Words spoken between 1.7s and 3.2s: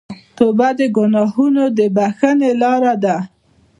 د بخښنې لاره ده.